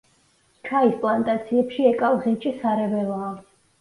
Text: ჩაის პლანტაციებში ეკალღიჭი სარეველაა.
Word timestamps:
ჩაის 0.69 0.95
პლანტაციებში 1.03 1.85
ეკალღიჭი 1.93 2.55
სარეველაა. 2.65 3.29